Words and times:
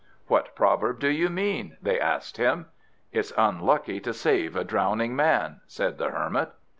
"What 0.25 0.55
proverb 0.55 0.99
do 0.99 1.09
you 1.09 1.29
mean?" 1.29 1.77
they 1.79 1.99
asked 1.99 2.37
him. 2.37 2.65
"It's 3.11 3.33
unlucky 3.37 3.99
to 3.99 4.13
save 4.15 4.55
a 4.55 4.63
drowning 4.63 5.15
man," 5.15 5.61
said 5.67 5.99
the 5.99 6.09
Hermit. 6.09 6.49